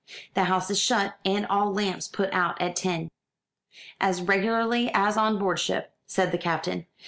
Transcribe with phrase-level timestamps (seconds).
[0.33, 3.11] The house is shut, and all lamps put out, at ten."
[3.99, 6.87] "As regularly as on board ship," said the Captain.